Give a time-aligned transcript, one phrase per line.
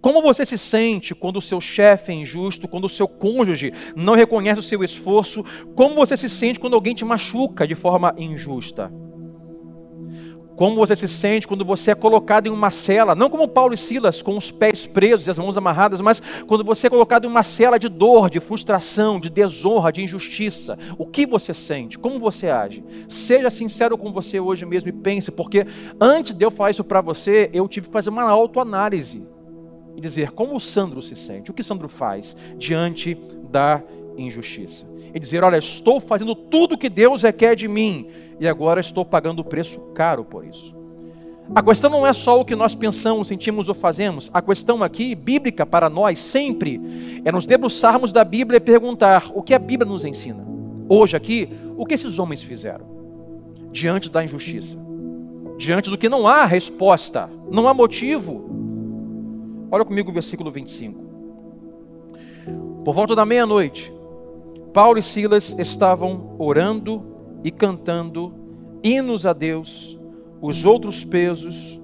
[0.00, 4.14] Como você se sente quando o seu chefe é injusto, quando o seu cônjuge não
[4.14, 5.44] reconhece o seu esforço?
[5.74, 8.92] Como você se sente quando alguém te machuca de forma injusta?
[10.54, 13.76] Como você se sente quando você é colocado em uma cela, não como Paulo e
[13.76, 17.28] Silas, com os pés presos e as mãos amarradas, mas quando você é colocado em
[17.28, 20.76] uma cela de dor, de frustração, de desonra, de injustiça.
[20.96, 21.98] O que você sente?
[21.98, 22.84] Como você age?
[23.08, 25.64] Seja sincero com você hoje mesmo e pense, porque
[26.00, 29.22] antes de eu falar isso para você, eu tive que fazer uma autoanálise
[29.98, 33.18] e dizer como o Sandro se sente, o que Sandro faz diante
[33.50, 33.82] da
[34.16, 34.86] injustiça.
[35.12, 38.06] E dizer: Olha, estou fazendo tudo o que Deus requer de mim
[38.38, 40.72] e agora estou pagando o preço caro por isso.
[41.52, 44.30] A questão não é só o que nós pensamos, sentimos ou fazemos.
[44.32, 46.80] A questão aqui, bíblica para nós, sempre,
[47.24, 50.46] é nos debruçarmos da Bíblia e perguntar o que a Bíblia nos ensina.
[50.88, 52.86] Hoje aqui, o que esses homens fizeram
[53.72, 54.78] diante da injustiça?
[55.56, 58.47] Diante do que não há resposta, não há motivo.
[59.70, 60.98] Olha comigo o versículo 25.
[62.84, 63.92] Por volta da meia-noite,
[64.72, 67.04] Paulo e Silas estavam orando
[67.44, 68.34] e cantando
[68.82, 69.98] hinos a Deus,
[70.40, 71.78] os outros pesos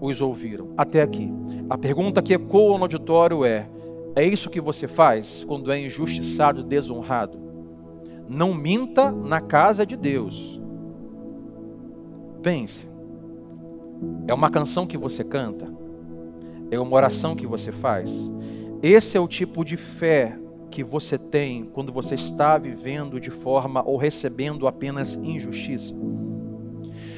[0.00, 0.70] os ouviram.
[0.76, 1.32] Até aqui.
[1.70, 3.68] A pergunta que ecoa no auditório é:
[4.16, 7.38] é isso que você faz quando é injustiçado desonrado?
[8.28, 10.60] Não minta na casa de Deus.
[12.42, 12.88] Pense.
[14.26, 15.81] É uma canção que você canta?
[16.72, 18.10] É uma oração que você faz?
[18.82, 20.38] Esse é o tipo de fé
[20.70, 25.94] que você tem quando você está vivendo de forma ou recebendo apenas injustiça.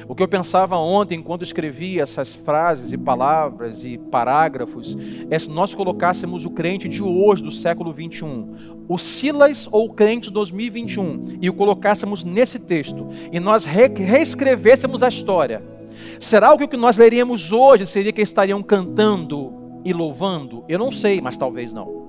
[0.09, 4.97] O que eu pensava ontem, enquanto escrevia essas frases e palavras e parágrafos,
[5.31, 9.93] é se nós colocássemos o crente de hoje, do século 21, o Silas ou o
[9.93, 15.63] crente de 2021, e o colocássemos nesse texto, e nós re reescrevêssemos a história,
[16.19, 20.63] será que o que nós leríamos hoje seria que estariam cantando e louvando?
[20.67, 22.05] Eu não sei, mas talvez não.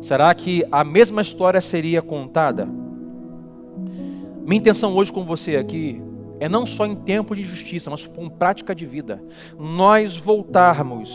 [0.00, 2.66] Será que a mesma história seria contada?
[4.44, 6.02] Minha intenção hoje com você aqui
[6.40, 9.22] é não só em tempo de justiça, mas com prática de vida.
[9.58, 11.12] Nós voltarmos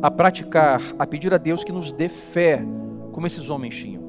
[0.00, 2.62] a praticar, a pedir a Deus que nos dê fé,
[3.12, 4.05] como esses homens tinham.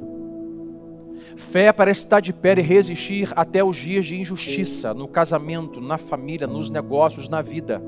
[1.38, 5.98] Fé para estar de pé e resistir até os dias de injustiça, no casamento, na
[5.98, 7.82] família, nos negócios, na vida.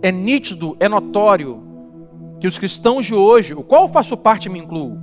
[0.00, 1.62] É nítido, é notório
[2.40, 4.98] que os cristãos de hoje, o qual faço parte me incluo,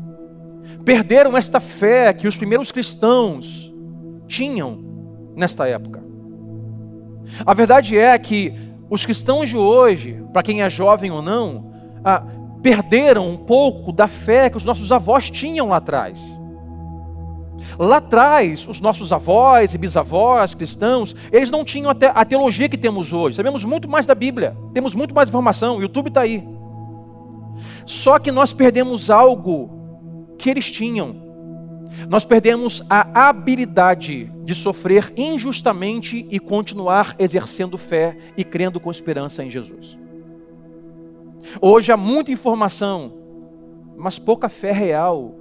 [0.83, 3.71] perderam esta fé que os primeiros cristãos
[4.27, 4.79] tinham
[5.35, 6.03] nesta época.
[7.45, 8.53] A verdade é que
[8.89, 11.71] os cristãos de hoje, para quem é jovem ou não,
[12.03, 12.23] ah,
[12.61, 16.41] perderam um pouco da fé que os nossos avós tinham lá atrás.
[17.77, 23.13] Lá atrás, os nossos avós e bisavós cristãos, eles não tinham a teologia que temos
[23.13, 23.35] hoje.
[23.35, 26.44] Sabemos muito mais da Bíblia, temos muito mais informação, o YouTube está aí.
[27.85, 29.69] Só que nós perdemos algo
[30.38, 31.16] que eles tinham.
[32.07, 39.43] Nós perdemos a habilidade de sofrer injustamente e continuar exercendo fé e crendo com esperança
[39.43, 39.97] em Jesus.
[41.59, 43.13] Hoje há muita informação,
[43.97, 45.35] mas pouca fé real,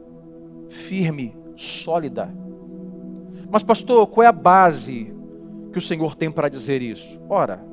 [0.69, 2.33] firme, sólida.
[3.51, 5.13] Mas, pastor, qual é a base
[5.73, 7.21] que o Senhor tem para dizer isso?
[7.29, 7.65] Ora,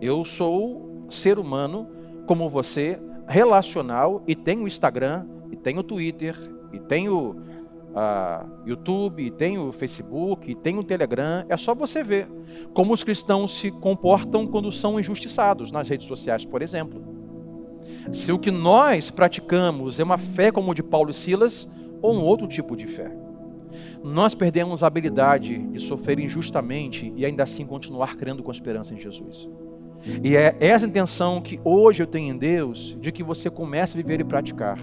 [0.00, 1.88] eu sou ser humano
[2.26, 6.36] como você, relacional e tem o Instagram, e tem o Twitter,
[6.72, 11.44] e tem o uh, YouTube, e tem o Facebook, e tem o Telegram.
[11.48, 12.28] É só você ver
[12.74, 17.02] como os cristãos se comportam quando são injustiçados nas redes sociais, por exemplo.
[18.12, 21.68] Se o que nós praticamos é uma fé como a de Paulo e Silas,
[22.00, 23.10] ou um outro tipo de fé.
[24.02, 29.00] Nós perdemos a habilidade de sofrer injustamente e ainda assim continuar crendo com esperança em
[29.00, 29.48] Jesus.
[30.22, 34.02] E é essa intenção que hoje eu tenho em Deus de que você comece a
[34.02, 34.78] viver e praticar.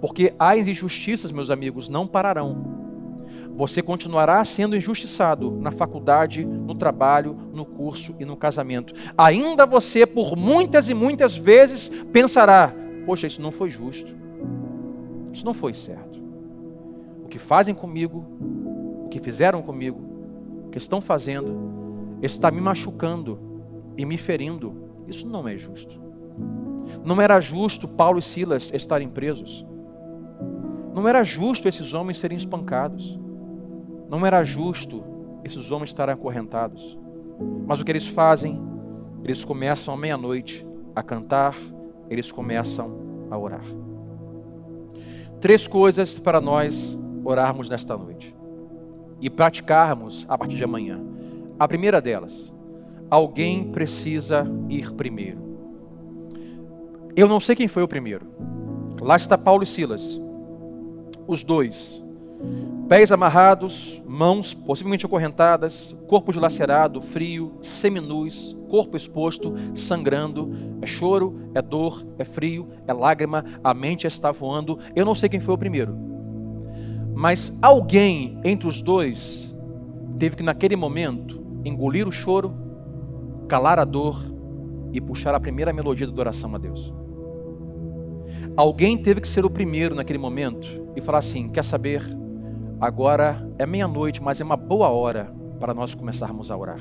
[0.00, 2.80] Porque as injustiças, meus amigos, não pararão.
[3.56, 8.94] Você continuará sendo injustiçado na faculdade, no trabalho, no curso e no casamento.
[9.16, 12.72] Ainda você, por muitas e muitas vezes, pensará:
[13.04, 14.14] poxa, isso não foi justo.
[15.32, 16.19] Isso não foi certo.
[17.30, 18.26] Que fazem comigo,
[19.06, 20.00] o que fizeram comigo,
[20.66, 23.38] o que estão fazendo, está me machucando
[23.96, 24.74] e me ferindo.
[25.06, 25.98] Isso não é justo.
[27.04, 29.64] Não era justo Paulo e Silas estarem presos.
[30.92, 33.18] Não era justo esses homens serem espancados.
[34.08, 35.02] Não era justo
[35.44, 36.98] esses homens estarem acorrentados.
[37.66, 38.60] Mas o que eles fazem?
[39.22, 41.56] Eles começam à meia-noite a cantar,
[42.08, 42.90] eles começam
[43.30, 43.64] a orar.
[45.40, 48.34] Três coisas para nós orarmos nesta noite
[49.20, 51.00] e praticarmos a partir de amanhã.
[51.58, 52.52] A primeira delas,
[53.10, 55.38] alguém precisa ir primeiro.
[57.14, 58.26] Eu não sei quem foi o primeiro.
[59.00, 60.20] Lá está Paulo e Silas,
[61.26, 62.02] os dois,
[62.88, 70.50] pés amarrados, mãos possivelmente acorrentadas, corpo dilacerado, frio, seminus, corpo exposto, sangrando.
[70.82, 74.78] É choro, é dor, é frio, é lágrima, a mente está voando.
[74.94, 76.09] Eu não sei quem foi o primeiro.
[77.20, 79.54] Mas alguém entre os dois
[80.18, 82.54] teve que, naquele momento, engolir o choro,
[83.46, 84.24] calar a dor
[84.90, 86.94] e puxar a primeira melodia da adoração a Deus.
[88.56, 92.02] Alguém teve que ser o primeiro naquele momento e falar assim: quer saber?
[92.80, 95.30] Agora é meia-noite, mas é uma boa hora
[95.60, 96.80] para nós começarmos a orar.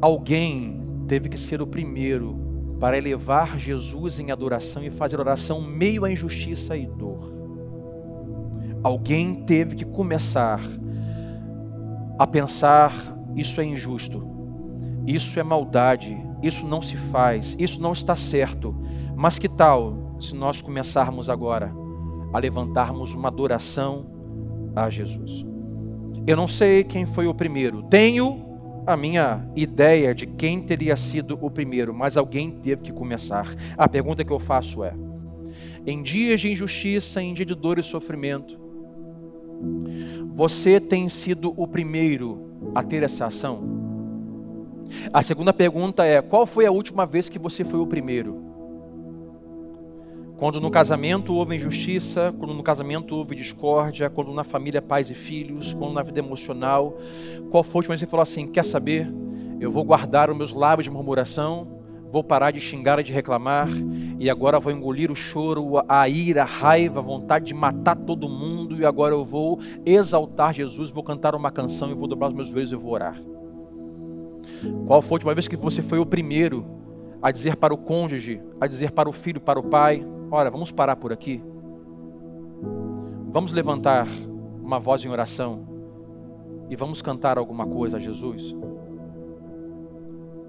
[0.00, 2.36] Alguém teve que ser o primeiro
[2.80, 7.11] para elevar Jesus em adoração e fazer oração meio à injustiça e dor.
[8.82, 10.60] Alguém teve que começar
[12.18, 14.26] a pensar: isso é injusto,
[15.06, 18.74] isso é maldade, isso não se faz, isso não está certo.
[19.16, 21.72] Mas que tal se nós começarmos agora
[22.32, 24.06] a levantarmos uma adoração
[24.74, 25.44] a Jesus?
[26.26, 28.52] Eu não sei quem foi o primeiro, tenho
[28.86, 33.54] a minha ideia de quem teria sido o primeiro, mas alguém teve que começar.
[33.76, 34.94] A pergunta que eu faço é:
[35.86, 38.58] em dias de injustiça, em dia de dor e sofrimento,
[40.34, 43.82] você tem sido o primeiro a ter essa ação?
[45.12, 48.42] A segunda pergunta é: qual foi a última vez que você foi o primeiro?
[50.36, 55.14] Quando no casamento houve injustiça, quando no casamento houve discórdia, quando na família pais e
[55.14, 56.98] filhos, quando na vida emocional,
[57.50, 59.12] qual foi a última vez que você falou assim: quer saber?
[59.60, 61.81] Eu vou guardar os meus lábios de murmuração,
[62.12, 63.68] vou parar de xingar e de reclamar,
[64.20, 68.28] e agora vou engolir o choro, a ira, a raiva, a vontade de matar todo
[68.28, 72.34] mundo, e agora eu vou exaltar Jesus, vou cantar uma canção e vou dobrar os
[72.34, 73.18] meus joelhos e vou orar.
[74.86, 76.66] Qual foi a última vez que você foi o primeiro
[77.22, 80.70] a dizer para o cônjuge, a dizer para o filho, para o pai: Olha, vamos
[80.70, 81.42] parar por aqui.
[83.32, 84.06] Vamos levantar
[84.62, 85.66] uma voz em oração
[86.68, 88.54] e vamos cantar alguma coisa a Jesus?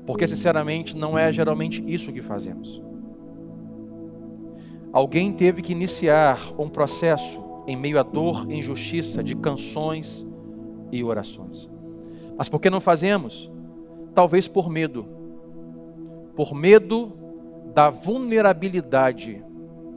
[0.06, 2.82] Porque, sinceramente, não é geralmente isso que fazemos.
[4.92, 10.26] Alguém teve que iniciar um processo em meio à dor injustiça de canções
[10.92, 11.70] e orações.
[12.38, 13.50] Mas por que não fazemos?
[14.14, 15.08] Talvez por medo.
[16.36, 17.14] Por medo
[17.74, 19.44] da vulnerabilidade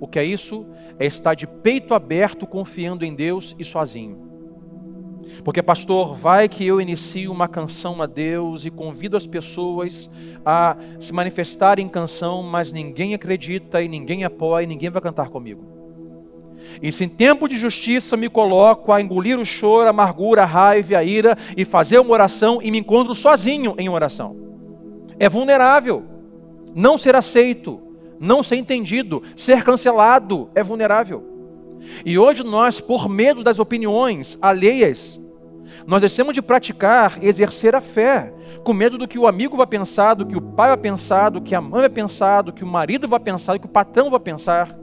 [0.00, 0.67] o que é isso?
[0.99, 4.19] É estar de peito aberto, confiando em Deus e sozinho.
[5.44, 10.11] Porque, pastor, vai que eu inicio uma canção a Deus e convido as pessoas
[10.44, 15.28] a se manifestar em canção, mas ninguém acredita e ninguém apoia e ninguém vai cantar
[15.28, 15.76] comigo.
[16.82, 20.46] E se em tempo de justiça me coloco a engolir o choro, a amargura, a
[20.46, 24.37] raiva, a ira e fazer uma oração e me encontro sozinho em oração.
[25.19, 26.05] É vulnerável,
[26.75, 27.81] não ser aceito,
[28.19, 31.36] não ser entendido, ser cancelado é vulnerável.
[32.05, 35.20] E hoje nós, por medo das opiniões alheias,
[35.87, 38.32] nós deixamos de praticar e exercer a fé,
[38.64, 41.40] com medo do que o amigo vai pensar, do que o pai vai pensar, do
[41.40, 44.11] que a mãe vai pensar, do que o marido vai pensar, do que o patrão
[44.11, 44.76] vai pensar.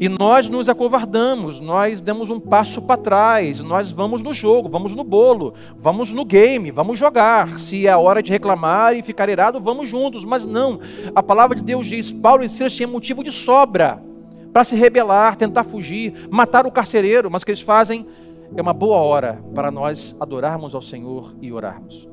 [0.00, 4.94] E nós nos acovardamos, nós demos um passo para trás, nós vamos no jogo, vamos
[4.94, 7.60] no bolo, vamos no game, vamos jogar.
[7.60, 10.24] Se é hora de reclamar e ficar irado, vamos juntos.
[10.24, 10.80] Mas não,
[11.14, 14.02] a palavra de Deus diz: Paulo e Silas tinham motivo de sobra
[14.54, 18.06] para se rebelar, tentar fugir, matar o carcereiro, mas o que eles fazem
[18.54, 22.08] é uma boa hora para nós adorarmos ao Senhor e orarmos.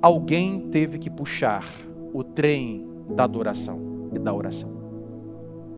[0.00, 1.66] Alguém teve que puxar
[2.14, 4.81] o trem da adoração e da oração.